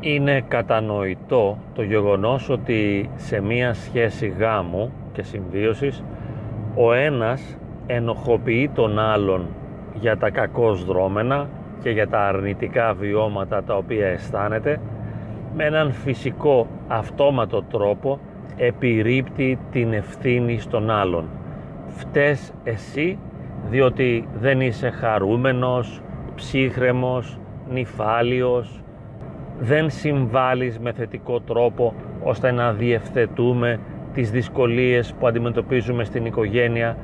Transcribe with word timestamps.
είναι 0.00 0.44
κατανοητό 0.48 1.58
το 1.74 1.82
γεγονός 1.82 2.48
ότι 2.48 3.10
σε 3.16 3.40
μία 3.40 3.74
σχέση 3.74 4.34
γάμου 4.38 4.92
και 5.12 5.22
συμβίωσης 5.22 6.04
ο 6.74 6.92
ένας 6.92 7.56
ενοχοποιεί 7.86 8.70
τον 8.74 8.98
άλλον 8.98 9.46
για 9.94 10.16
τα 10.16 10.30
κακώς 10.30 10.84
δρόμενα 10.84 11.48
και 11.82 11.90
για 11.90 12.08
τα 12.08 12.26
αρνητικά 12.26 12.94
βιώματα 12.94 13.62
τα 13.62 13.76
οποία 13.76 14.06
αισθάνεται 14.06 14.80
με 15.56 15.64
έναν 15.64 15.92
φυσικό 15.92 16.66
αυτόματο 16.88 17.62
τρόπο 17.62 18.18
επιρρύπτει 18.56 19.58
την 19.70 19.92
ευθύνη 19.92 20.58
στον 20.58 20.90
άλλον. 20.90 21.28
Φταίς 21.86 22.52
εσύ 22.64 23.18
διότι 23.70 24.28
δεν 24.40 24.60
είσαι 24.60 24.90
χαρούμενος, 24.90 26.02
ψύχρεμος, 26.34 27.38
νυφάλιος, 27.70 28.82
δεν 29.60 29.90
συμβάλλεις 29.90 30.78
με 30.78 30.92
θετικό 30.92 31.40
τρόπο 31.40 31.94
ώστε 32.22 32.50
να 32.50 32.72
διευθετούμε 32.72 33.80
τις 34.14 34.30
δυσκολίες 34.30 35.14
που 35.18 35.26
αντιμετωπίζουμε 35.26 36.04
στην 36.04 36.24
οικογένεια 36.24 36.96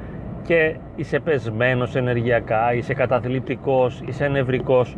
και 0.42 0.76
είσαι 0.96 1.18
πεσμένος 1.20 1.94
ενεργειακά, 1.94 2.74
είσαι 2.74 2.94
καταθλιπτικός, 2.94 4.02
είσαι 4.06 4.28
νευρικός. 4.28 4.96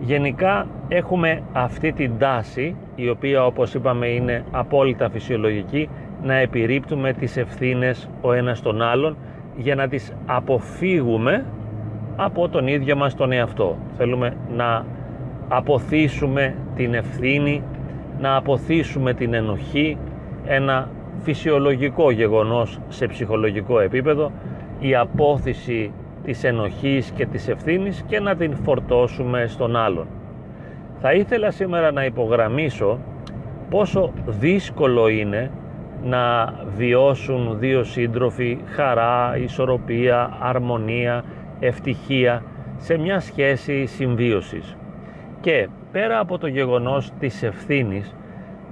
Γενικά 0.00 0.66
έχουμε 0.88 1.42
αυτή 1.52 1.92
την 1.92 2.18
τάση, 2.18 2.76
η 2.94 3.08
οποία 3.08 3.46
όπως 3.46 3.74
είπαμε 3.74 4.06
είναι 4.06 4.44
απόλυτα 4.50 5.10
φυσιολογική, 5.10 5.88
να 6.22 6.34
επιρρύπτουμε 6.34 7.12
τις 7.12 7.36
ευθύνες 7.36 8.08
ο 8.20 8.32
ένας 8.32 8.62
τον 8.62 8.82
άλλον 8.82 9.16
για 9.56 9.74
να 9.74 9.88
τις 9.88 10.12
αποφύγουμε 10.26 11.44
από 12.16 12.48
τον 12.48 12.66
ίδιο 12.66 12.96
μας 12.96 13.14
τον 13.14 13.32
εαυτό. 13.32 13.76
Θέλουμε 13.96 14.36
να 14.56 14.84
αποθήσουμε 15.48 16.54
την 16.76 16.94
ευθύνη, 16.94 17.62
να 18.20 18.36
αποθήσουμε 18.36 19.14
την 19.14 19.34
ενοχή, 19.34 19.98
ένα 20.44 20.88
φυσιολογικό 21.22 22.10
γεγονός 22.10 22.80
σε 22.88 23.06
ψυχολογικό 23.06 23.80
επίπεδο, 23.80 24.32
η 24.78 24.94
απόθυση 24.94 25.92
της 26.24 26.44
ενοχής 26.44 27.10
και 27.10 27.26
της 27.26 27.48
ευθύνης 27.48 28.04
και 28.06 28.20
να 28.20 28.36
την 28.36 28.56
φορτώσουμε 28.56 29.46
στον 29.46 29.76
άλλον. 29.76 30.06
Θα 31.00 31.12
ήθελα 31.12 31.50
σήμερα 31.50 31.92
να 31.92 32.04
υπογραμμίσω 32.04 32.98
πόσο 33.70 34.12
δύσκολο 34.26 35.08
είναι 35.08 35.50
να 36.04 36.54
βιώσουν 36.76 37.58
δύο 37.58 37.84
σύντροφοι 37.84 38.58
χαρά, 38.66 39.36
ισορροπία, 39.36 40.36
αρμονία, 40.40 41.24
ευτυχία 41.60 42.42
σε 42.76 42.98
μια 42.98 43.20
σχέση 43.20 43.86
συμβίωσης. 43.86 44.76
Και 45.40 45.68
πέρα 45.94 46.18
από 46.18 46.38
το 46.38 46.46
γεγονός 46.46 47.10
της 47.18 47.42
ευθύνης 47.42 48.14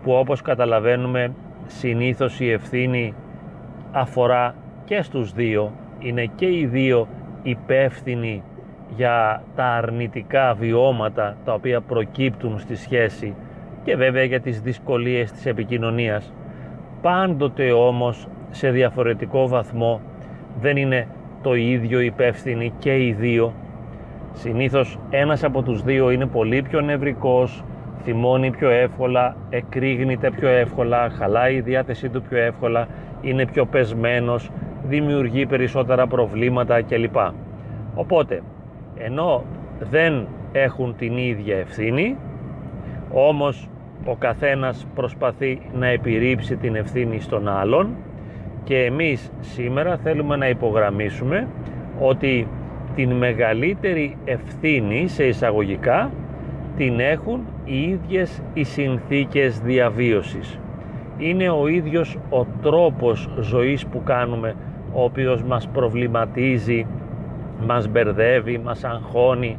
που 0.03 0.12
όπως 0.12 0.42
καταλαβαίνουμε 0.42 1.33
συνήθως 1.67 2.41
η 2.41 2.51
ευθύνη 2.51 3.14
αφορά 3.92 4.55
και 4.84 5.03
στους 5.03 5.33
δύο, 5.33 5.73
είναι 5.98 6.25
και 6.34 6.47
οι 6.47 6.67
δύο 6.67 7.09
υπεύθυνοι 7.42 8.42
για 8.97 9.42
τα 9.55 9.64
αρνητικά 9.64 10.55
βιώματα 10.55 11.37
τα 11.45 11.53
οποία 11.53 11.81
προκύπτουν 11.81 12.59
στη 12.59 12.77
σχέση 12.77 13.34
και 13.84 13.97
βέβαια 13.97 14.25
για 14.25 14.41
τις 14.41 14.61
δυσκολίες 14.61 15.33
της 15.33 15.47
επικοινωνίας. 15.47 16.33
Πάντοτε 17.03 17.73
όμως 17.73 18.29
σε 18.51 18.70
διαφορετικό 18.70 19.48
βαθμό 19.48 20.01
δεν 20.61 20.77
είναι 20.77 21.07
το 21.42 21.55
ίδιο 21.55 22.01
υπεύθυνοι 22.01 22.73
και 22.79 23.07
οι 23.07 23.13
δύο. 23.13 23.52
Συνήθως 24.33 24.98
ένας 25.11 25.45
από 25.45 25.63
τους 25.63 25.83
δύο 25.83 26.11
είναι 26.11 26.27
πολύ 26.27 26.63
πιο 26.63 26.81
νευρικός, 26.81 27.65
θυμώνει 28.03 28.51
πιο 28.51 28.69
εύκολα, 28.69 29.37
εκρήγνεται 29.51 30.31
πιο 30.31 30.48
εύκολα, 30.48 31.11
χαλάει 31.11 31.55
η 31.55 31.61
διάθεσή 31.61 32.09
του 32.09 32.23
πιο 32.23 32.39
εύκολα, 32.39 32.89
είναι 33.20 33.47
πιο 33.47 33.67
πεσμένος, 33.67 34.51
δημιουργεί 34.85 35.47
περισσότερα 35.47 36.07
προβλήματα 36.07 36.83
κλπ. 36.83 37.17
Οπότε, 37.95 38.43
ενώ 38.97 39.45
δεν 39.91 40.27
έχουν 40.53 40.95
την 40.97 41.17
ίδια 41.17 41.57
ευθύνη, 41.57 42.17
όμως 43.13 43.69
ο 44.05 44.17
καθένας 44.17 44.87
προσπαθεί 44.95 45.61
να 45.75 45.87
επιρρύψει 45.87 46.57
την 46.57 46.77
ευθύνη 46.77 47.20
στον 47.20 47.49
άλλον 47.49 47.97
και 48.64 48.85
εμείς 48.85 49.33
σήμερα 49.41 49.97
θέλουμε 49.97 50.37
να 50.37 50.49
υπογραμμίσουμε 50.49 51.49
ότι 52.01 52.49
την 52.95 53.13
μεγαλύτερη 53.13 54.17
ευθύνη 54.25 55.08
σε 55.08 55.25
εισαγωγικά 55.25 56.11
την 56.77 57.01
έχουν 57.01 57.41
οι 57.64 57.83
ίδιες 57.83 58.42
οι 58.55 58.63
συνθήκες 58.64 59.61
διαβίωσης. 59.61 60.58
Είναι 61.19 61.51
ο 61.51 61.67
ίδιος 61.67 62.19
ο 62.31 62.45
τρόπος 62.63 63.31
ζωής 63.41 63.86
που 63.86 64.02
κάνουμε 64.02 64.55
ο 64.92 65.05
οποίος 65.05 65.42
μας 65.42 65.69
προβληματίζει, 65.69 66.86
μας 67.67 67.89
μπερδεύει, 67.89 68.58
μας 68.58 68.85
αγχώνει 68.85 69.58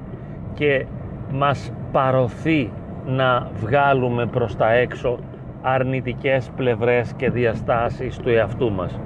και 0.54 0.86
μας 1.32 1.72
παροθεί 1.92 2.72
να 3.06 3.50
βγάλουμε 3.54 4.26
προς 4.26 4.56
τα 4.56 4.72
έξω 4.72 5.20
αρνητικές 5.62 6.52
πλευρές 6.56 7.14
και 7.14 7.30
διαστάσεις 7.30 8.18
του 8.18 8.30
εαυτού 8.30 8.72
μας. 8.72 9.00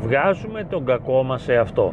Βγάζουμε 0.00 0.64
τον 0.64 0.84
κακό 0.84 1.22
μας 1.22 1.42
σε 1.42 1.56
αυτό. 1.56 1.92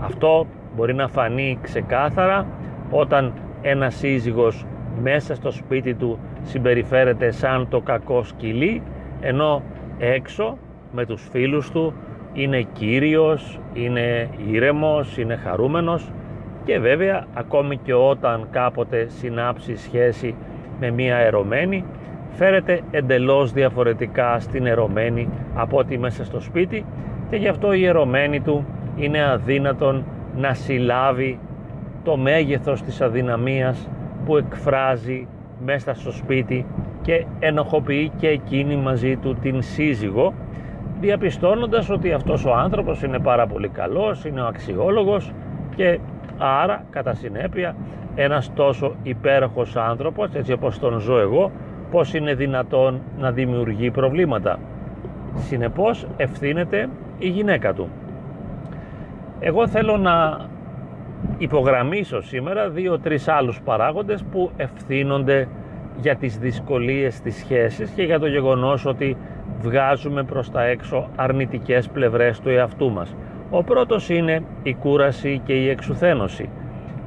Αυτό 0.00 0.46
μπορεί 0.80 0.94
να 0.94 1.08
φανεί 1.08 1.58
ξεκάθαρα 1.62 2.46
όταν 2.90 3.32
ένας 3.62 3.94
σύζυγος 3.94 4.66
μέσα 5.02 5.34
στο 5.34 5.50
σπίτι 5.50 5.94
του 5.94 6.18
συμπεριφέρεται 6.42 7.30
σαν 7.30 7.68
το 7.68 7.80
κακό 7.80 8.22
σκυλί 8.22 8.82
ενώ 9.20 9.62
έξω 9.98 10.58
με 10.92 11.06
τους 11.06 11.28
φίλους 11.30 11.70
του 11.70 11.94
είναι 12.32 12.62
κύριος, 12.72 13.60
είναι 13.72 14.28
ήρεμος, 14.50 15.18
είναι 15.18 15.36
χαρούμενος 15.36 16.10
και 16.64 16.78
βέβαια 16.78 17.26
ακόμη 17.34 17.76
και 17.76 17.94
όταν 17.94 18.46
κάποτε 18.50 19.06
συνάψει 19.08 19.76
σχέση 19.76 20.34
με 20.80 20.90
μία 20.90 21.16
ερωμένη 21.16 21.84
φέρεται 22.30 22.80
εντελώς 22.90 23.52
διαφορετικά 23.52 24.40
στην 24.40 24.66
ερωμένη 24.66 25.28
από 25.54 25.78
ό,τι 25.78 25.98
μέσα 25.98 26.24
στο 26.24 26.40
σπίτι 26.40 26.84
και 27.30 27.36
γι' 27.36 27.48
αυτό 27.48 27.72
η 27.72 27.84
ερωμένη 27.86 28.40
του 28.40 28.66
είναι 28.96 29.24
αδύνατον 29.30 30.04
να 30.36 30.54
συλλάβει 30.54 31.38
το 32.04 32.16
μέγεθος 32.16 32.82
της 32.82 33.00
αδυναμίας 33.00 33.88
που 34.24 34.36
εκφράζει 34.36 35.26
μέσα 35.64 35.94
στο 35.94 36.12
σπίτι 36.12 36.66
και 37.02 37.24
ενοχοποιεί 37.38 38.12
και 38.16 38.28
εκείνη 38.28 38.76
μαζί 38.76 39.16
του 39.16 39.34
την 39.34 39.62
σύζυγο 39.62 40.34
διαπιστώνοντας 41.00 41.90
ότι 41.90 42.12
αυτός 42.12 42.44
ο 42.44 42.54
άνθρωπος 42.54 43.02
είναι 43.02 43.18
πάρα 43.18 43.46
πολύ 43.46 43.68
καλός, 43.68 44.24
είναι 44.24 44.40
ο 44.40 44.46
αξιόλογος 44.46 45.32
και 45.76 45.98
άρα 46.38 46.84
κατά 46.90 47.14
συνέπεια 47.14 47.76
ένας 48.14 48.52
τόσο 48.54 48.94
υπέροχος 49.02 49.76
άνθρωπος 49.76 50.28
έτσι 50.34 50.52
όπως 50.52 50.78
τον 50.78 50.98
ζω 50.98 51.18
εγώ 51.18 51.50
πως 51.90 52.14
είναι 52.14 52.34
δυνατόν 52.34 53.00
να 53.18 53.30
δημιουργεί 53.30 53.90
προβλήματα. 53.90 54.58
Συνεπώς 55.36 56.06
ευθύνεται 56.16 56.88
η 57.18 57.28
γυναίκα 57.28 57.72
του 57.72 57.88
εγώ 59.40 59.68
θέλω 59.68 59.96
να 59.96 60.46
υπογραμμίσω 61.38 62.20
σήμερα 62.20 62.68
δύο-τρεις 62.68 63.28
άλλους 63.28 63.60
παράγοντες 63.64 64.24
που 64.30 64.50
ευθύνονται 64.56 65.48
για 66.00 66.16
τις 66.16 66.38
δυσκολίες 66.38 67.20
της 67.20 67.36
σχέσης 67.36 67.90
και 67.90 68.02
για 68.02 68.18
το 68.18 68.26
γεγονός 68.26 68.86
ότι 68.86 69.16
βγάζουμε 69.60 70.22
προς 70.22 70.50
τα 70.50 70.64
έξω 70.64 71.08
αρνητικές 71.16 71.88
πλευρές 71.88 72.40
του 72.40 72.48
εαυτού 72.48 72.90
μας. 72.90 73.16
Ο 73.50 73.62
πρώτος 73.62 74.08
είναι 74.08 74.42
η 74.62 74.74
κούραση 74.74 75.40
και 75.44 75.52
η 75.52 75.68
εξουθένωση. 75.68 76.48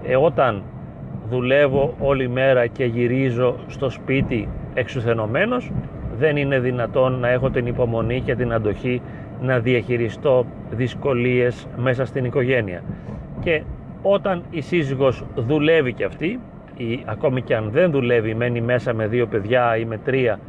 Ε, 0.03 0.15
όταν 0.15 0.63
δουλεύω 1.29 1.93
όλη 1.99 2.29
μέρα 2.29 2.67
και 2.67 2.85
γυρίζω 2.85 3.55
στο 3.67 3.89
σπίτι 3.89 4.47
εξουθενωμένος, 4.73 5.71
δεν 6.17 6.37
είναι 6.37 6.59
δυνατόν 6.59 7.19
να 7.19 7.29
έχω 7.29 7.49
την 7.49 7.67
υπομονή 7.67 8.21
και 8.21 8.35
την 8.35 8.53
αντοχή 8.53 9.01
να 9.43 9.59
διαχειριστώ 9.59 10.45
δυσκολίες 10.71 11.67
μέσα 11.77 12.05
στην 12.05 12.25
οικογένεια. 12.25 12.83
Και 13.41 13.63
όταν 14.01 14.43
η 14.49 14.61
σύζυγος 14.61 15.23
δουλεύει 15.35 15.93
και 15.93 16.03
αυτή, 16.03 16.39
ή 16.77 17.03
ακόμη 17.05 17.41
και 17.41 17.55
αν 17.55 17.69
δεν 17.71 17.91
δουλεύει, 17.91 18.35
μένει 18.35 18.61
μέσα 18.61 18.93
με 18.93 19.07
δύο 19.07 19.27
παιδιά 19.27 19.77
ή 19.77 19.85
με 19.85 19.97
τρία 19.97 20.39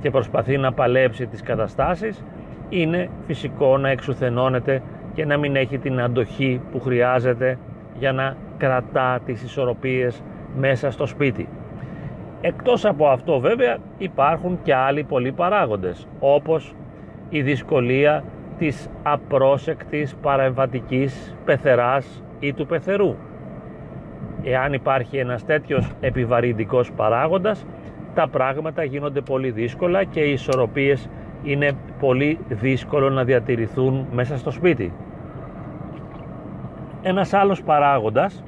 και 0.00 0.10
προσπαθεί 0.10 0.56
να 0.56 0.72
παλέψει 0.72 1.26
τις 1.26 1.42
καταστάσεις, 1.42 2.24
είναι 2.68 3.08
φυσικό 3.26 3.78
να 3.78 3.88
εξουθενώνεται 3.88 4.82
και 5.14 5.24
να 5.24 5.36
μην 5.36 5.56
έχει 5.56 5.78
την 5.78 6.00
αντοχή 6.00 6.60
που 6.72 6.80
χρειάζεται 6.80 7.58
για 7.98 8.12
να 8.12 8.36
κρατά 8.56 9.20
τις 9.26 9.42
ισορροπίες 9.42 10.22
μέσα 10.56 10.90
στο 10.90 11.06
σπίτι. 11.06 11.48
Εκτός 12.40 12.84
από 12.84 13.06
αυτό 13.06 13.38
βέβαια 13.38 13.76
υπάρχουν 13.98 14.58
και 14.62 14.74
άλλοι 14.74 15.02
πολλοί 15.02 15.32
παράγοντες 15.32 16.06
όπως 16.18 16.74
η 17.28 17.42
δυσκολία 17.42 18.24
της 18.58 18.88
απρόσεκτης 19.02 20.14
παρεμβατικής 20.14 21.36
πεθεράς 21.44 22.22
ή 22.40 22.52
του 22.52 22.66
πεθερού. 22.66 23.14
Εάν 24.42 24.72
υπάρχει 24.72 25.16
ένας 25.16 25.44
τέτοιος 25.44 25.92
επιβαρυντικός 26.00 26.92
παράγοντας 26.92 27.66
τα 28.14 28.28
πράγματα 28.28 28.84
γίνονται 28.84 29.20
πολύ 29.20 29.50
δύσκολα 29.50 30.04
και 30.04 30.20
οι 30.20 30.32
ισορροπίες 30.32 31.08
είναι 31.42 31.72
πολύ 32.00 32.38
δύσκολο 32.48 33.10
να 33.10 33.24
διατηρηθούν 33.24 34.06
μέσα 34.12 34.36
στο 34.36 34.50
σπίτι. 34.50 34.92
Ένας 37.02 37.32
άλλος 37.32 37.62
παράγοντας 37.62 38.44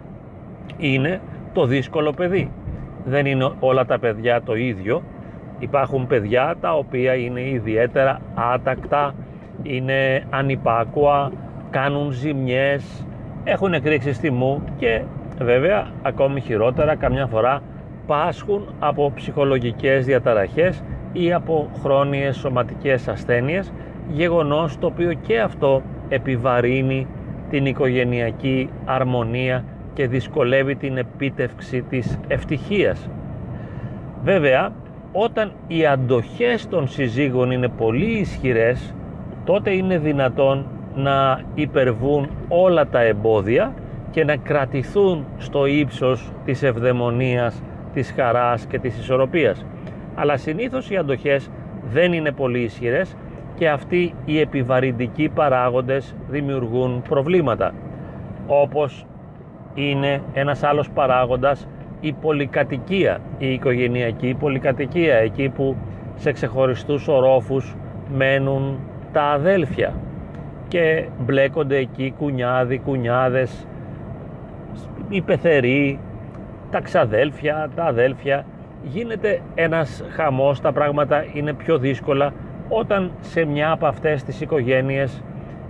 είναι 0.77 1.21
το 1.53 1.67
δύσκολο 1.67 2.13
παιδί. 2.13 2.51
Δεν 3.05 3.27
είναι 3.27 3.53
όλα 3.61 3.85
τα 3.85 3.99
παιδιά 3.99 4.43
το 4.43 4.55
ίδιο. 4.55 5.03
Υπάρχουν 5.59 6.07
παιδιά 6.07 6.55
τα 6.61 6.75
οποία 6.75 7.15
είναι 7.15 7.41
ιδιαίτερα 7.41 8.21
άτακτα, 8.35 9.15
είναι 9.63 10.25
ανυπάκουα, 10.31 11.33
κάνουν 11.71 12.11
ζημιές, 12.11 13.07
έχουν 13.45 13.75
εκρήξει 13.75 14.21
τιμού 14.21 14.63
και 14.77 15.03
βέβαια 15.39 15.87
ακόμη 16.03 16.41
χειρότερα 16.41 16.95
καμιά 16.95 17.27
φορά 17.27 17.63
πάσχουν 18.07 18.75
από 18.79 19.13
ψυχολογικές 19.15 20.05
διαταραχές 20.05 20.83
ή 21.13 21.33
από 21.33 21.71
χρόνιες 21.83 22.37
σωματικές 22.37 23.09
ασθένειες 23.09 23.73
γεγονός 24.09 24.79
το 24.79 24.87
οποίο 24.87 25.13
και 25.13 25.41
αυτό 25.41 25.83
επιβαρύνει 26.09 27.07
την 27.51 27.67
οικογενειακή 27.67 28.69
αρμονία 28.85 29.65
και 29.95 30.07
δυσκολεύει 30.07 30.77
την 30.77 30.97
επίτευξη 30.97 31.83
της 31.83 32.19
ευτυχίας. 32.29 33.11
Βέβαια, 34.23 34.73
όταν 35.13 35.53
οι 35.67 35.87
αντοχές 35.87 36.69
των 36.69 36.89
συζύγων 36.89 37.51
είναι 37.51 37.69
πολύ 37.69 38.19
ισχυρές, 38.19 38.95
τότε 39.47 39.71
είναι 39.71 39.99
δυνατόν 39.99 40.67
να 40.95 41.41
υπερβούν 41.55 42.29
όλα 42.49 42.87
τα 42.87 43.01
εμπόδια 43.01 43.75
και 44.11 44.25
να 44.25 44.37
κρατηθούν 44.37 45.25
στο 45.37 45.67
ύψος 45.67 46.33
της 46.45 46.63
ευδαιμονίας, 46.63 47.63
της 47.95 48.13
χαράς 48.17 48.67
και 48.67 48.79
της 48.79 48.99
ισορροπίας. 48.99 49.65
Αλλά 50.15 50.37
συνήθως 50.37 50.91
οι 50.91 50.97
αντοχές 50.97 51.51
δεν 51.93 52.13
είναι 52.13 52.33
πολύ 52.33 52.59
ισχυρές 52.59 53.17
και 53.55 53.69
αυτοί 53.69 54.15
οι 54.25 54.41
επιβαρυντικοί 54.41 55.29
παράγοντες 55.29 56.15
δημιουργούν 56.29 57.03
προβλήματα 57.09 57.73
όπως 58.47 59.07
είναι 59.75 60.23
ένας 60.33 60.63
άλλος 60.63 60.91
παράγοντας 60.91 61.69
η 62.01 62.13
πολυκατοικία, 62.13 63.19
η 63.39 63.53
οικογενειακή 63.53 64.37
πολυκατοικία 64.39 65.15
εκεί 65.15 65.49
που 65.49 65.77
σε 66.15 66.33
ξεχωριστούς 66.33 67.09
ορόφους 67.09 67.77
μένουν 68.17 68.79
τα 69.17 69.23
αδέλφια. 69.23 69.95
Και 70.69 71.07
μπλέκονται 71.19 71.77
εκεί 71.77 72.15
κουνιάδοι, 72.19 72.79
κουνιάδες, 72.79 73.67
οι 75.09 75.21
πεθεροί, 75.21 76.01
τα 76.71 76.81
ξαδέλφια, 76.81 77.71
τα 77.75 77.85
αδέλφια. 77.85 78.45
Γίνεται 78.83 79.41
ένας 79.55 80.05
χαμός, 80.09 80.61
τα 80.61 80.73
πράγματα 80.73 81.25
είναι 81.33 81.53
πιο 81.53 81.79
δύσκολα 81.79 82.33
όταν 82.69 83.11
σε 83.21 83.45
μια 83.45 83.71
από 83.71 83.87
αυτές 83.87 84.23
τις 84.23 84.41
οικογένειες 84.41 85.23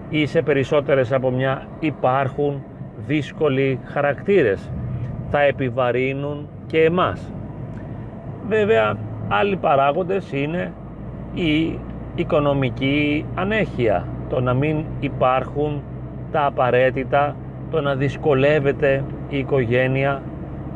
ή 0.09 0.27
σε 0.27 0.43
περισσότερες 0.43 1.13
από 1.13 1.31
μια 1.31 1.67
υπάρχουν 1.81 2.63
δύσκολοι 3.07 3.79
χαρακτήρες. 3.85 4.71
Θα 5.31 5.41
επιβαρύνουν 5.41 6.49
και 6.67 6.85
εμάς. 6.85 7.33
Βέβαια 8.49 8.97
άλλοι 9.29 9.57
παράγοντες 9.57 10.33
είναι 10.33 10.73
η 11.35 11.79
οικονομική 12.17 13.25
ανέχεια 13.35 14.07
το 14.29 14.41
να 14.41 14.55
μην 14.55 14.85
υπάρχουν 15.01 15.83
τα 16.33 16.45
απαραίτητα 16.45 17.37
το 17.71 17.81
να 17.81 17.95
δυσκολεύεται 17.95 19.05
η 19.29 19.39
οικογένεια 19.39 20.23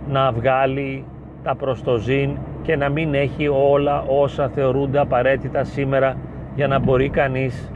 να 0.09 0.33
βγάλει 0.33 1.05
τα 1.43 1.55
προστοζήν 1.55 2.31
και 2.63 2.77
να 2.77 2.89
μην 2.89 3.15
έχει 3.15 3.49
όλα 3.49 4.05
όσα 4.09 4.49
θεωρούνται 4.49 4.99
απαραίτητα 4.99 5.65
σήμερα 5.65 6.17
για 6.55 6.67
να 6.67 6.79
μπορεί 6.79 7.09
κανείς 7.09 7.71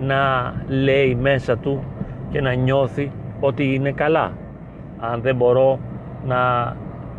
να 0.00 0.54
λέει 0.68 1.14
μέσα 1.14 1.56
του 1.56 1.82
και 2.30 2.40
να 2.40 2.52
νιώθει 2.52 3.10
ότι 3.40 3.74
είναι 3.74 3.92
καλά. 3.92 4.32
Αν 4.98 5.20
δεν 5.20 5.36
μπορώ 5.36 5.78
να 6.26 6.76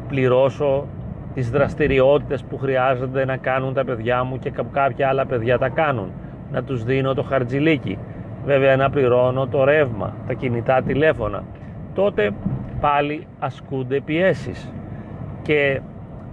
πληρώσω 0.08 0.88
τις 1.34 1.50
δραστηριότητες 1.50 2.44
που 2.44 2.58
χρειάζονται 2.58 3.26
να 3.26 3.38
κάνουν 3.38 3.74
τα 3.74 3.86
παιδιά 3.86 4.24
μου 4.24 4.40
και 4.40 4.52
κάποια 4.72 5.08
άλλα 5.08 5.26
παιδιά 5.26 5.58
τα 5.58 5.70
κάνουν. 5.70 6.12
Να 6.52 6.64
τους 6.64 6.84
δίνω 6.84 7.14
το 7.14 7.24
χαρτζιλίκι. 7.24 7.98
Βέβαια 8.46 8.76
να 8.76 8.90
πληρώνω 8.90 9.48
το 9.48 9.64
ρεύμα, 9.64 10.16
τα 10.28 10.34
κινητά 10.34 10.82
τηλέφωνα. 10.82 11.44
Τότε 11.94 12.32
πάλι 12.80 13.28
ασκούνται 13.40 14.02
πιέσεις. 14.02 14.74
Και 15.42 15.82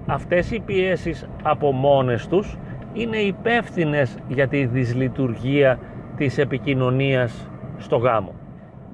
αυτές 0.06 0.50
οι 0.50 0.60
πιέσεις 0.60 1.28
από 1.42 1.72
μόνες 1.72 2.28
τους 2.28 2.58
είναι 2.92 3.16
υπεύθυνες 3.16 4.18
για 4.28 4.48
τη 4.48 4.64
δυσλειτουργία 4.64 5.78
της 6.16 6.38
επικοινωνίας 6.38 7.50
στο 7.76 7.96
γάμο. 7.96 8.34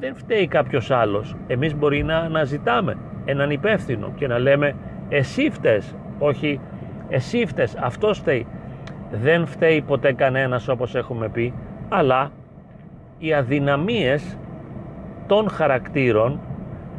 Δεν 0.00 0.14
φταίει 0.14 0.46
κάποιος 0.46 0.90
άλλος. 0.90 1.37
Εμείς 1.46 1.76
μπορεί 1.76 2.02
να 2.02 2.16
αναζητάμε 2.16 2.96
έναν 3.25 3.50
υπεύθυνο 3.50 4.12
και 4.16 4.26
να 4.26 4.38
λέμε 4.38 4.75
εσύ 5.12 5.50
φταίς, 5.50 5.94
όχι 6.19 6.61
εσύ 7.09 7.47
φταίς, 7.47 7.76
αυτός 7.76 8.19
φταίει. 8.19 8.47
Δεν 9.11 9.47
φταίει 9.47 9.82
ποτέ 9.82 10.12
κανένας 10.12 10.69
όπως 10.69 10.94
έχουμε 10.94 11.29
πει, 11.29 11.55
αλλά 11.88 12.31
οι 13.19 13.35
αδυναμίες 13.35 14.38
των 15.26 15.49
χαρακτήρων, 15.49 16.41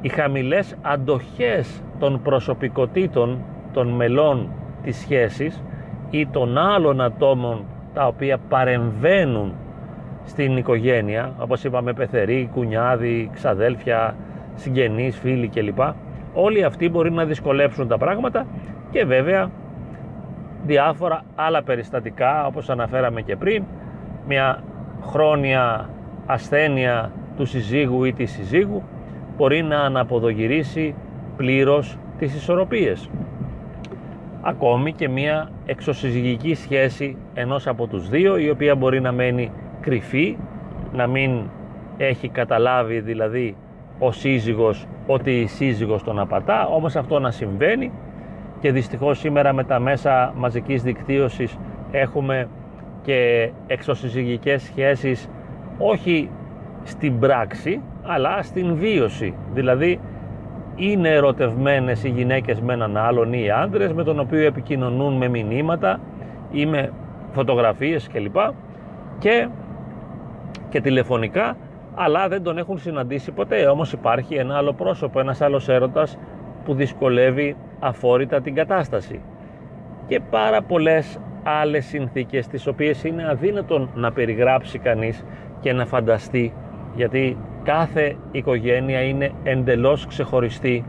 οι 0.02 0.10
χαμηλές 0.10 0.76
αντοχές 0.82 1.84
των 2.00 2.22
προσωπικότητων 2.22 3.44
των 3.74 3.88
μελών 3.88 4.50
της 4.84 4.98
σχέσης 4.98 5.64
ή 6.10 6.28
των 6.28 6.58
άλλων 6.58 7.02
ατόμων 7.02 7.66
τα 7.94 8.08
οποία 8.08 8.38
παρεμβαίνουν 8.38 9.54
στην 10.26 10.58
οικογένεια 10.58 11.34
όπως 11.38 11.64
είπαμε 11.64 11.94
πεθεροί, 11.94 12.50
κουνιάδοι, 12.54 13.30
ξαδέλφια, 13.34 14.16
συγγενείς, 14.56 15.18
φίλοι 15.20 15.48
κλπ 15.48 15.80
όλοι 16.34 16.64
αυτοί 16.64 16.90
μπορεί 16.90 17.12
να 17.12 17.26
δυσκολέψουν 17.26 17.88
τα 17.88 17.98
πράγματα 17.98 18.46
και 18.92 19.06
βέβαια 19.06 19.50
διάφορα 20.66 21.24
άλλα 21.36 21.64
περιστατικά 21.64 22.46
όπως 22.46 22.70
αναφέραμε 22.70 23.22
και 23.22 23.36
πριν 23.36 23.64
μια 24.28 24.64
χρόνια 25.02 25.90
ασθένεια 26.26 27.12
του 27.38 27.46
συζύγου 27.46 28.04
ή 28.04 28.14
της 28.14 28.32
συζύγου 28.32 28.84
μπορεί 29.38 29.62
να 29.62 29.80
αναποδογυρίσει 29.80 30.96
πλήρως 31.38 31.98
τις 32.18 32.36
ισορροπίες. 32.36 33.10
Ακόμη 34.42 34.94
και 34.94 35.10
μια 35.10 35.50
εξωσυζυγική 35.66 36.54
σχέση 36.54 37.18
ενός 37.34 37.68
από 37.68 37.88
τους 37.88 38.10
δύο 38.10 38.38
η 38.38 38.50
οποία 38.50 38.76
μπορεί 38.76 39.02
να 39.02 39.12
μένει 39.12 39.52
κρυφή 39.82 40.38
να 40.94 41.08
μην 41.08 41.50
έχει 41.98 42.30
καταλάβει 42.30 43.00
δηλαδή 43.00 43.56
ο 44.04 44.12
σύζυγος 44.12 44.88
ότι 45.08 45.32
η 45.40 45.48
σύζυγος 45.48 46.04
τον 46.04 46.20
απατά 46.20 46.68
όμως 46.68 46.96
αυτό 46.96 47.20
να 47.20 47.32
συμβαίνει. 47.32 47.92
Και 48.60 48.72
δυστυχώς 48.72 49.20
σήμερα 49.20 49.54
με 49.54 49.64
τα 49.64 49.80
μέσα 49.80 50.34
μαζικής 50.36 50.84
δικτύωσης 50.84 51.58
έχουμε 51.92 52.48
και 53.02 53.50
εξωσυζυγικές 53.68 54.62
σχέσεις 54.62 55.30
όχι 55.78 56.30
στην 56.84 57.20
πράξη 57.20 57.82
αλλά 58.04 58.42
στην 58.42 58.76
βίωση. 58.76 59.34
Δηλαδή 59.54 60.00
είναι 60.76 61.10
ερωτευμένες 61.10 62.04
οι 62.04 62.10
γυναίκες 62.10 62.62
με 62.62 62.74
έναν 62.74 62.98
άλλον 62.98 63.34
ή 63.34 63.42
οι 63.46 63.50
άντρες 63.52 63.94
με 63.94 64.04
τον 64.04 64.20
οποίο 64.20 64.46
επικοινωνούν 64.46 65.14
με 65.14 65.28
μηνύματα 65.28 66.00
ή 66.52 66.66
με 66.66 66.92
φωτογραφίες 67.32 68.08
κλπ. 68.14 68.36
Και, 69.20 69.48
και 70.70 70.82
τηλεφωνικά 70.82 71.56
αλλά 71.96 72.28
δεν 72.28 72.44
τον 72.44 72.58
έχουν 72.58 72.78
συναντήσει 72.78 73.32
ποτέ. 73.32 73.68
Όμως 73.68 73.92
υπάρχει 73.92 74.36
ένα 74.36 74.58
άλλο 74.58 74.74
πρόσωπο, 74.74 75.20
ένας 75.20 75.42
άλλος 75.42 75.70
έρωτας 75.70 76.18
που 76.66 76.74
δυσκολεύει 76.74 77.56
αφόρητα 77.80 78.42
την 78.42 78.56
κατάσταση. 78.56 79.22
Και 80.08 80.20
πάρα 80.30 80.62
πολλές 80.62 81.20
άλλες 81.44 81.86
συνθήκες 81.86 82.48
τις 82.48 82.68
οποίες 82.68 83.04
είναι 83.04 83.30
αδύνατον 83.30 83.90
να 83.96 84.12
περιγράψει 84.12 84.80
κανείς 84.80 85.26
και 85.60 85.74
να 85.74 85.86
φανταστεί 85.86 86.54
γιατί 86.96 87.38
κάθε 87.64 88.16
οικογένεια 88.32 89.02
είναι 89.02 89.32
εντελώς 89.44 90.08
ξεχωριστή, 90.08 90.86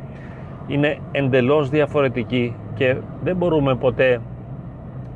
είναι 0.67 0.99
εντελώς 1.13 1.69
διαφορετική 1.69 2.57
και 2.75 2.97
δεν 3.23 3.37
μπορούμε 3.37 3.77
ποτέ 3.77 4.21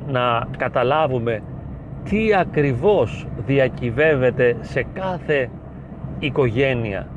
να 0.07 0.47
καταλάβουμε 0.57 1.41
τι 2.03 2.33
ακριβώς 2.33 3.27
διακυβεύεται 3.45 4.57
σε 4.61 4.85
κάθε 4.93 5.49
οικογένεια. 6.19 7.07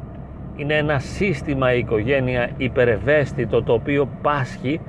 Είναι 0.57 0.75
ένα 0.75 0.99
σύστημα 0.99 1.75
η 1.75 1.79
οικογένεια 1.79 2.51
υπερευαίσθητο 2.57 3.63
το 3.63 3.73
οποίο 3.73 4.09
πάσχει 4.23 4.81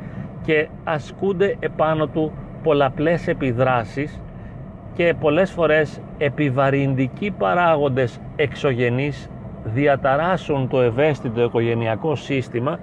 και 0.46 0.68
ασκούνται 0.84 1.56
επάνω 1.60 2.08
του 2.08 2.32
πολλαπλές 2.64 3.28
επιδράσεις 3.28 4.22
και 4.94 5.14
πολλές 5.20 5.52
φορές 5.52 6.02
επιβαρυντικοί 6.18 7.32
παράγοντες 7.32 8.20
εξωγενείς 8.36 9.30
διαταράσσουν 9.64 10.68
το 10.68 10.82
ευαίσθητο 10.82 11.44
οικογενειακό 11.44 12.16
σύστημα 12.16 12.80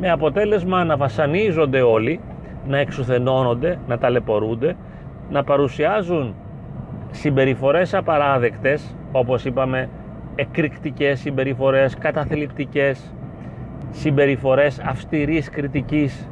με 0.00 0.10
αποτέλεσμα 0.10 0.84
να 0.84 0.96
βασανίζονται 0.96 1.80
όλοι, 1.80 2.20
να 2.66 2.78
εξουθενώνονται, 2.78 3.78
να 3.86 3.98
ταλαιπωρούνται, 3.98 4.76
να 5.30 5.44
παρουσιάζουν 5.44 6.34
συμπεριφορές 7.10 7.94
απαράδεκτες, 7.94 8.94
όπως 9.12 9.44
είπαμε 9.44 9.88
εκρηκτικές 10.40 11.20
συμπεριφορές, 11.20 11.94
καταθλιπτικές 11.94 13.12
συμπεριφορές 13.90 14.80
αυστηρής 14.80 15.50
κριτικής 15.50 16.28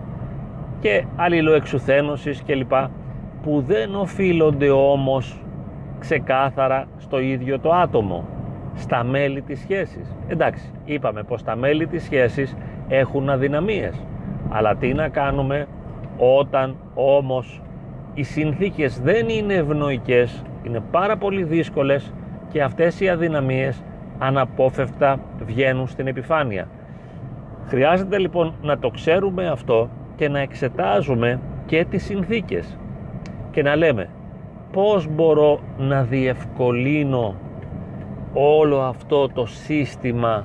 και 0.81 1.05
αλληλοεξουθένωσης 1.17 2.43
κλπ 2.47 2.73
που 3.43 3.63
δεν 3.67 3.95
οφείλονται 3.95 4.71
όμως 4.71 5.41
ξεκάθαρα 5.99 6.87
στο 6.97 7.21
ίδιο 7.21 7.59
το 7.59 7.73
άτομο 7.73 8.25
στα 8.75 9.05
μέλη 9.05 9.43
της 9.43 9.61
σχέσης. 9.61 10.17
Εντάξει 10.29 10.71
είπαμε 10.85 11.23
πως 11.23 11.43
τα 11.43 11.57
μέλη 11.57 11.87
της 11.87 12.03
σχέσης 12.05 12.57
έχουν 12.89 13.31
αδυναμίες 13.31 14.03
αλλά 14.49 14.77
τι 14.77 14.95
να 14.95 15.09
κάνουμε 15.09 15.67
όταν 16.17 16.77
όμως 16.95 17.63
οι 18.15 18.23
συνθήκες 18.23 19.01
δεν 19.01 19.29
είναι 19.29 19.55
ευνοϊκές 19.55 20.43
είναι 20.63 20.81
πάρα 20.91 21.17
πολύ 21.17 21.43
δύσκολες 21.43 22.13
και 22.49 22.63
αυτές 22.63 23.01
οι 23.01 23.09
αδυναμίες 23.09 23.83
αναπόφευκτα 24.19 25.19
βγαίνουν 25.47 25.89
στην 25.89 26.07
επιφάνεια 26.07 26.69
χρειάζεται 27.67 28.19
λοιπόν 28.19 28.55
να 28.63 28.79
το 28.79 28.89
ξέρουμε 28.89 29.49
αυτό 29.49 29.89
και 30.17 30.29
να 30.29 30.39
εξετάζουμε 30.39 31.41
και 31.67 31.87
τις 31.91 32.05
συνθήκες 32.05 32.79
και 33.51 33.63
να 33.63 33.77
λέμε 33.77 34.09
πώς 34.73 35.09
μπορώ 35.09 35.61
να 35.79 36.03
διευκολύνω 36.03 37.35
όλο 38.33 38.81
αυτό 38.81 39.29
το 39.29 39.47
σύστημα 39.47 40.45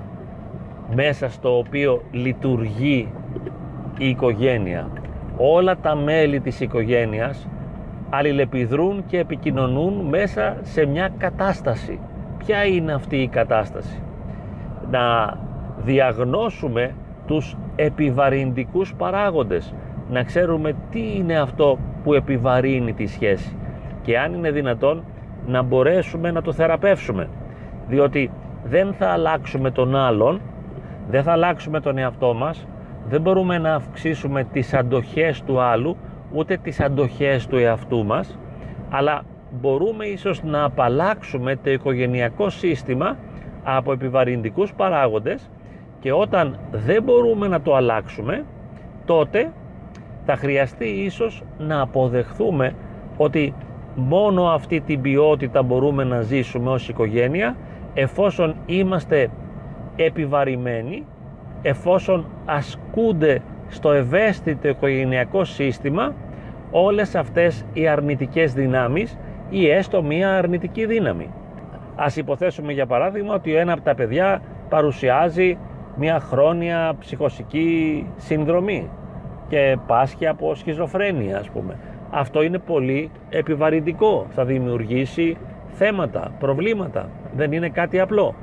μέσα 0.95 1.29
στο 1.29 1.57
οποίο 1.57 2.01
λειτουργεί 2.11 3.07
η 3.97 4.07
οικογένεια. 4.07 4.87
Όλα 5.37 5.77
τα 5.77 5.95
μέλη 5.95 6.39
της 6.39 6.59
οικογένειας 6.59 7.47
αλληλεπιδρούν 8.09 9.03
και 9.07 9.17
επικοινωνούν 9.17 9.93
μέσα 9.93 10.57
σε 10.61 10.85
μια 10.85 11.09
κατάσταση. 11.17 11.99
Ποια 12.45 12.65
είναι 12.65 12.93
αυτή 12.93 13.17
η 13.17 13.27
κατάσταση. 13.27 14.01
Να 14.91 15.37
διαγνώσουμε 15.77 16.95
τους 17.27 17.57
επιβαρυντικούς 17.75 18.93
παράγοντες. 18.97 19.73
Να 20.09 20.23
ξέρουμε 20.23 20.75
τι 20.89 21.15
είναι 21.15 21.39
αυτό 21.39 21.77
που 22.03 22.13
επιβαρύνει 22.13 22.93
τη 22.93 23.05
σχέση 23.05 23.55
και 24.01 24.19
αν 24.19 24.33
είναι 24.33 24.51
δυνατόν 24.51 25.03
να 25.47 25.61
μπορέσουμε 25.61 26.31
να 26.31 26.41
το 26.41 26.53
θεραπεύσουμε 26.53 27.29
διότι 27.87 28.31
δεν 28.63 28.93
θα 28.93 29.07
αλλάξουμε 29.09 29.71
τον 29.71 29.95
άλλον 29.95 30.41
δεν 31.09 31.23
θα 31.23 31.31
αλλάξουμε 31.31 31.79
τον 31.79 31.97
εαυτό 31.97 32.33
μας 32.33 32.67
δεν 33.09 33.21
μπορούμε 33.21 33.57
να 33.57 33.73
αυξήσουμε 33.75 34.43
τις 34.43 34.73
αντοχές 34.73 35.41
του 35.41 35.59
άλλου 35.61 35.97
ούτε 36.31 36.57
τις 36.57 36.79
αντοχές 36.79 37.47
του 37.47 37.57
εαυτού 37.57 38.05
μας 38.05 38.39
αλλά 38.89 39.21
μπορούμε 39.59 40.05
ίσως 40.05 40.43
να 40.43 40.63
απαλλάξουμε 40.63 41.55
το 41.55 41.71
οικογενειακό 41.71 42.49
σύστημα 42.49 43.17
από 43.63 43.91
επιβαρυντικούς 43.91 44.73
παράγοντες 44.73 45.49
και 45.99 46.11
όταν 46.11 46.59
δεν 46.71 47.03
μπορούμε 47.03 47.47
να 47.47 47.61
το 47.61 47.75
αλλάξουμε 47.75 48.45
τότε 49.05 49.51
θα 50.25 50.35
χρειαστεί 50.35 50.85
ίσως 50.85 51.43
να 51.57 51.81
αποδεχθούμε 51.81 52.75
ότι 53.17 53.53
μόνο 53.95 54.43
αυτή 54.43 54.81
την 54.81 55.01
ποιότητα 55.01 55.63
μπορούμε 55.63 56.03
να 56.03 56.21
ζήσουμε 56.21 56.69
ως 56.69 56.89
οικογένεια 56.89 57.55
εφόσον 57.93 58.55
είμαστε 58.65 59.29
επιβαρημένοι, 59.95 61.05
εφόσον 61.61 62.25
ασκούνται 62.45 63.41
στο 63.67 63.91
ευαίσθητο 63.91 64.67
οικογενειακό 64.67 65.43
σύστημα 65.43 66.13
όλες 66.71 67.15
αυτές 67.15 67.65
οι 67.73 67.87
αρνητικές 67.87 68.53
δυνάμεις 68.53 69.17
ή 69.51 69.69
έστω 69.69 70.03
μία 70.03 70.37
αρνητική 70.37 70.85
δύναμη. 70.85 71.29
Ας 71.95 72.15
υποθέσουμε 72.15 72.71
για 72.71 72.85
παράδειγμα 72.85 73.33
ότι 73.33 73.55
ένα 73.55 73.73
από 73.73 73.81
τα 73.81 73.95
παιδιά 73.95 74.41
παρουσιάζει 74.69 75.57
μια 75.95 76.19
χρόνια 76.19 76.95
ψυχοσική 76.99 78.05
συνδρομή 78.17 78.89
και 79.47 79.77
πάσχει 79.87 80.27
από 80.27 80.55
σχιζοφρένεια 80.55 81.37
ας 81.37 81.49
πούμε. 81.49 81.77
Αυτό 82.11 82.41
είναι 82.41 82.57
πολύ 82.57 83.11
επιβαρυντικό, 83.29 84.25
θα 84.29 84.45
δημιουργήσει 84.45 85.37
θέματα, 85.67 86.31
προβλήματα, 86.39 87.09
δεν 87.35 87.51
είναι 87.51 87.69
κάτι 87.69 87.99
απλό. 87.99 88.35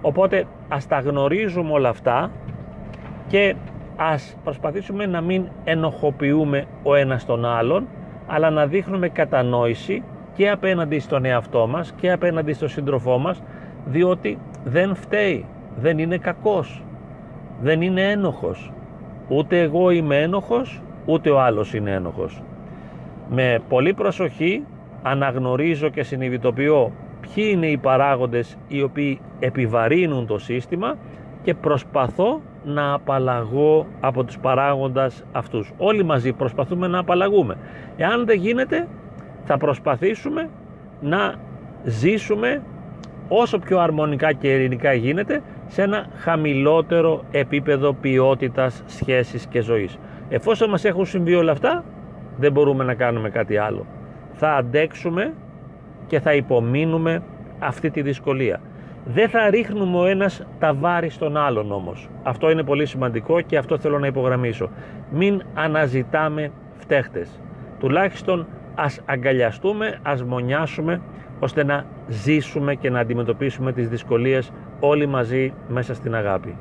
Οπότε 0.00 0.44
ας 0.68 0.86
τα 0.86 0.98
γνωρίζουμε 0.98 1.72
όλα 1.72 1.88
αυτά 1.88 2.30
και 3.26 3.54
ας 3.96 4.36
προσπαθήσουμε 4.44 5.06
να 5.06 5.20
μην 5.20 5.48
ενοχοποιούμε 5.64 6.64
ο 6.82 6.94
ένας 6.94 7.24
τον 7.24 7.44
άλλον 7.44 7.88
αλλά 8.26 8.50
να 8.50 8.66
δείχνουμε 8.66 9.08
κατανόηση 9.08 10.02
και 10.36 10.50
απέναντι 10.50 10.98
στον 10.98 11.24
εαυτό 11.24 11.66
μας 11.66 11.92
και 12.00 12.12
απέναντι 12.12 12.52
στον 12.52 12.68
σύντροφό 12.68 13.18
μας 13.18 13.42
διότι 13.84 14.38
δεν 14.64 14.94
φταίει, 14.94 15.44
δεν 15.76 15.98
είναι 15.98 16.18
κακός, 16.18 16.82
δεν 17.60 17.80
είναι 17.80 18.10
ένοχος 18.10 18.72
ούτε 19.28 19.60
εγώ 19.60 19.90
είμαι 19.90 20.22
ένοχος 20.22 20.82
ούτε 21.04 21.30
ο 21.30 21.40
άλλος 21.40 21.74
είναι 21.74 21.90
ένοχος 21.90 22.42
με 23.30 23.60
πολύ 23.68 23.94
προσοχή 23.94 24.62
αναγνωρίζω 25.02 25.88
και 25.88 26.02
συνειδητοποιώ 26.02 26.92
ποιοι 27.20 27.50
είναι 27.52 27.66
οι 27.66 27.76
παράγοντες 27.76 28.56
οι 28.68 28.82
οποίοι 28.82 29.20
επιβαρύνουν 29.38 30.26
το 30.26 30.38
σύστημα 30.38 30.96
και 31.42 31.54
προσπαθώ 31.54 32.40
να 32.64 32.92
απαλλαγώ 32.92 33.86
από 34.00 34.24
τους 34.24 34.38
παράγοντες 34.38 35.24
αυτούς. 35.32 35.72
Όλοι 35.76 36.04
μαζί 36.04 36.32
προσπαθούμε 36.32 36.86
να 36.86 36.98
απαλλαγούμε. 36.98 37.56
Εάν 37.96 38.24
δεν 38.26 38.38
γίνεται 38.38 38.88
θα 39.46 39.56
προσπαθήσουμε 39.56 40.48
να 41.00 41.34
ζήσουμε 41.84 42.62
όσο 43.28 43.58
πιο 43.58 43.78
αρμονικά 43.78 44.32
και 44.32 44.48
ειρηνικά 44.48 44.92
γίνεται 44.92 45.42
σε 45.66 45.82
ένα 45.82 46.06
χαμηλότερο 46.14 47.24
επίπεδο 47.30 47.92
ποιότητας 47.92 48.82
σχέσης 48.86 49.46
και 49.46 49.60
ζωής. 49.60 49.98
Εφόσον 50.28 50.70
μας 50.70 50.84
έχουν 50.84 51.06
συμβεί 51.06 51.34
όλα 51.34 51.52
αυτά, 51.52 51.84
δεν 52.36 52.52
μπορούμε 52.52 52.84
να 52.84 52.94
κάνουμε 52.94 53.30
κάτι 53.30 53.56
άλλο. 53.56 53.86
Θα 54.32 54.54
αντέξουμε 54.54 55.34
και 56.06 56.20
θα 56.20 56.34
υπομείνουμε 56.34 57.22
αυτή 57.58 57.90
τη 57.90 58.02
δυσκολία. 58.02 58.60
Δεν 59.04 59.28
θα 59.28 59.50
ρίχνουμε 59.50 59.98
ο 59.98 60.06
ένας 60.06 60.46
τα 60.58 60.74
βάρη 60.74 61.08
στον 61.08 61.36
άλλον 61.36 61.72
όμως. 61.72 62.08
Αυτό 62.22 62.50
είναι 62.50 62.62
πολύ 62.62 62.86
σημαντικό 62.86 63.40
και 63.40 63.56
αυτό 63.56 63.78
θέλω 63.78 63.98
να 63.98 64.06
υπογραμμίσω. 64.06 64.70
Μην 65.10 65.42
αναζητάμε 65.54 66.50
φταίχτες. 66.76 67.40
Τουλάχιστον 67.78 68.46
ας 68.76 69.00
αγκαλιαστούμε, 69.04 69.98
ας 70.02 70.22
μονιάσουμε 70.22 71.00
ώστε 71.40 71.64
να 71.64 71.84
ζήσουμε 72.08 72.74
και 72.74 72.90
να 72.90 73.00
αντιμετωπίσουμε 73.00 73.72
τις 73.72 73.88
δυσκολίες 73.88 74.52
όλοι 74.80 75.06
μαζί 75.06 75.52
μέσα 75.68 75.94
στην 75.94 76.14
αγάπη. 76.14 76.56